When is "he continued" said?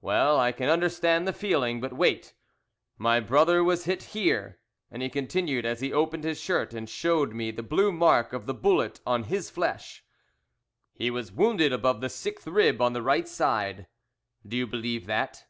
4.92-5.64